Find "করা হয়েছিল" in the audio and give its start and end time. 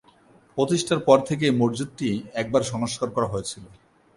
3.15-3.63